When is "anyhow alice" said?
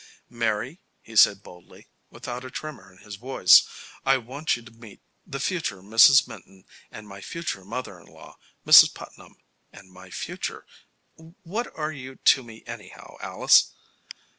12.65-13.73